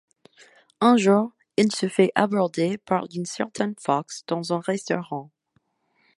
[0.79, 5.29] Un jour, il se fait aborder par une certaine Fox dans un restaurant.